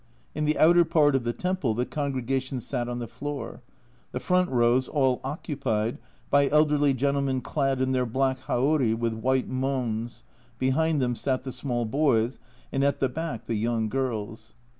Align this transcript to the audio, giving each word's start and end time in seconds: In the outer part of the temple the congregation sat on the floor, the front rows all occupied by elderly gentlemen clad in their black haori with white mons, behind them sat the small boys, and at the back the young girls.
In 0.33 0.45
the 0.45 0.57
outer 0.57 0.83
part 0.83 1.13
of 1.15 1.25
the 1.25 1.31
temple 1.31 1.75
the 1.75 1.85
congregation 1.85 2.59
sat 2.59 2.89
on 2.89 2.97
the 2.97 3.07
floor, 3.07 3.61
the 4.13 4.19
front 4.19 4.49
rows 4.49 4.87
all 4.87 5.21
occupied 5.23 5.99
by 6.31 6.49
elderly 6.49 6.95
gentlemen 6.95 7.39
clad 7.41 7.79
in 7.81 7.91
their 7.91 8.07
black 8.07 8.39
haori 8.47 8.95
with 8.95 9.13
white 9.13 9.47
mons, 9.47 10.23
behind 10.57 11.03
them 11.03 11.15
sat 11.15 11.43
the 11.43 11.51
small 11.51 11.85
boys, 11.85 12.39
and 12.71 12.83
at 12.83 12.97
the 12.99 13.09
back 13.09 13.45
the 13.45 13.53
young 13.53 13.89
girls. 13.89 14.55